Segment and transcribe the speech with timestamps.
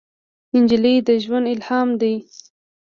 [0.61, 2.13] نجلۍ د ژوند الهام ده.